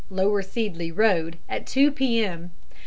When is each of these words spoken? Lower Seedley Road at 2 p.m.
Lower 0.09 0.41
Seedley 0.41 0.91
Road 0.91 1.37
at 1.47 1.67
2 1.67 1.91
p.m. 1.91 2.49